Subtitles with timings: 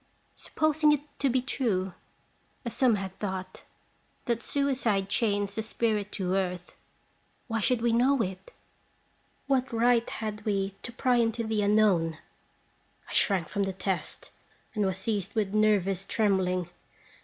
[0.35, 1.93] Supposing it to be true,
[2.65, 3.61] as some have thought,
[4.25, 6.73] that suicide chains the spirit to earth,
[7.47, 8.51] why should we know it?
[9.45, 12.17] What right had we to pry into the unknown?
[13.07, 14.31] I shrank from the test,
[14.73, 16.69] and was seized with nervous trembling.